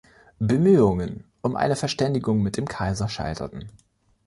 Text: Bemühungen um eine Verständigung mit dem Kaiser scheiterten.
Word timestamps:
Bemühungen 0.39 1.25
um 1.43 1.55
eine 1.55 1.75
Verständigung 1.75 2.41
mit 2.41 2.57
dem 2.57 2.65
Kaiser 2.67 3.07
scheiterten. 3.07 3.69